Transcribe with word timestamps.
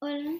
Hola, 0.00 0.32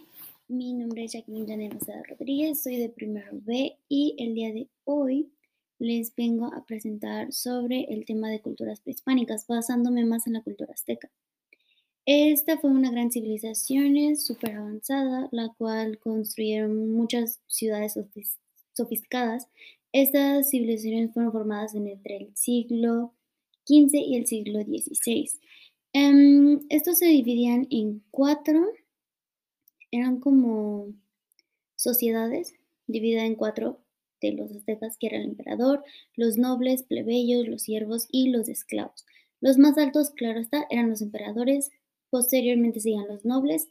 mi 0.47 0.73
nombre 0.73 1.03
es 1.03 1.15
Jacqueline 1.15 1.69
Mazada 1.75 2.05
Rodríguez, 2.05 2.63
soy 2.63 2.77
de 2.77 2.91
primero 2.91 3.27
B 3.33 3.77
y 3.89 4.15
el 4.17 4.35
día 4.35 4.53
de 4.53 4.69
hoy 4.85 5.33
les 5.81 6.15
vengo 6.15 6.47
a 6.55 6.65
presentar 6.65 7.33
sobre 7.33 7.93
el 7.93 8.05
tema 8.05 8.31
de 8.31 8.41
culturas 8.41 8.81
prehispánicas, 8.81 9.49
basándome 9.49 10.05
más 10.05 10.29
en 10.29 10.35
la 10.35 10.43
cultura 10.43 10.73
azteca. 10.73 11.11
Esta 12.07 12.57
fue 12.59 12.71
una 12.71 12.93
gran 12.93 13.11
civilización 13.11 14.15
súper 14.17 14.55
avanzada, 14.55 15.29
la 15.33 15.49
cual 15.59 15.99
construyeron 15.99 16.93
muchas 16.93 17.41
ciudades 17.49 17.99
sofisticadas. 18.75 19.49
Estas 19.91 20.51
civilizaciones 20.51 21.13
fueron 21.13 21.33
formadas 21.33 21.75
entre 21.75 22.19
el 22.19 22.37
siglo 22.37 23.13
XV 23.67 23.91
y 23.93 24.17
el 24.19 24.27
siglo 24.29 24.61
XVI. 24.63 25.29
Em, 25.93 26.61
estos 26.69 26.99
se 26.99 27.07
dividían 27.07 27.67
en 27.71 28.05
cuatro, 28.13 28.65
eran 29.91 30.21
como 30.21 30.93
sociedades, 31.77 32.55
divididas 32.87 33.25
en 33.25 33.35
cuatro 33.37 33.81
de 34.21 34.33
los 34.33 34.51
aztecas, 34.51 34.97
que 34.99 35.07
era 35.09 35.19
el 35.19 35.25
emperador, 35.25 35.85
los 36.15 36.37
nobles, 36.37 36.83
plebeyos, 36.83 37.47
los 37.47 37.63
siervos 37.63 38.07
y 38.11 38.31
los 38.31 38.49
esclavos. 38.49 39.05
Los 39.41 39.59
más 39.59 39.79
altos, 39.79 40.11
claro 40.11 40.41
está, 40.41 40.67
eran 40.71 40.91
los 40.91 41.03
emperadores, 41.03 41.71
posteriormente 42.11 42.81
seguían 42.81 43.07
los 43.09 43.25
nobles, 43.25 43.69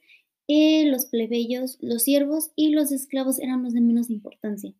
eh, 0.47 0.85
los 0.85 1.07
plebeyos, 1.07 1.77
los 1.81 2.03
siervos 2.03 2.51
y 2.55 2.69
los 2.69 2.91
esclavos 2.91 3.39
eran 3.39 3.63
los 3.63 3.73
de 3.73 3.81
menos 3.81 4.09
importancia. 4.09 4.73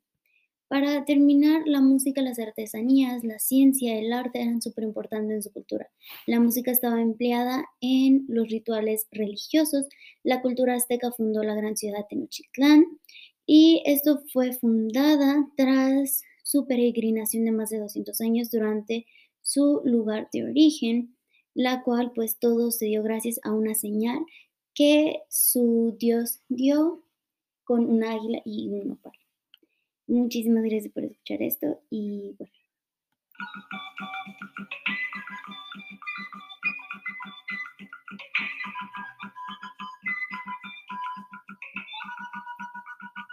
Para 0.68 1.06
terminar, 1.06 1.62
la 1.66 1.80
música, 1.80 2.22
las 2.22 2.40
artesanías, 2.40 3.24
la 3.24 3.40
ciencia, 3.40 3.98
el 3.98 4.12
arte 4.12 4.42
eran 4.42 4.62
súper 4.62 4.84
importantes 4.84 5.36
en 5.36 5.44
su 5.44 5.54
cultura. 5.54 5.90
La 6.26 6.42
música 6.42 6.72
estaba 6.72 7.02
empleada 7.02 7.66
en 7.80 8.26
los 8.28 8.50
rituales 8.50 9.08
religiosos. 9.12 9.86
La 10.24 10.42
cultura 10.42 10.76
azteca 10.76 11.12
fundó 11.12 11.42
la 11.44 11.56
gran 11.56 11.78
ciudad 11.78 12.00
de 12.00 12.06
Tenochtitlán 12.10 12.86
y 13.46 13.82
esto 13.86 14.22
fue 14.34 14.52
fundada 14.52 15.48
tras 15.56 16.22
su 16.44 16.68
peregrinación 16.68 17.46
de 17.46 17.52
más 17.52 17.70
de 17.70 17.80
200 17.80 18.20
años 18.20 18.52
durante 18.52 19.06
su 19.42 19.82
lugar 19.86 20.28
de 20.34 20.44
origen, 20.44 21.16
la 21.54 21.82
cual 21.84 22.12
pues 22.14 22.40
todo 22.40 22.72
se 22.72 22.88
dio 22.88 23.04
gracias 23.04 23.40
a 23.44 23.54
una 23.54 23.74
señal 23.74 24.20
que 24.74 25.22
su 25.30 25.96
dios 25.98 26.42
dio 26.50 27.04
con 27.64 27.86
un 27.86 28.04
águila 28.04 28.42
y 28.44 28.70
un 28.70 28.90
nopal. 28.90 29.14
Muchísimas 30.08 30.64
gracias 30.64 30.94
por 30.94 31.04
escuchar 31.04 31.42
esto 31.42 31.82
y 31.90 32.36
bueno. 32.38 32.54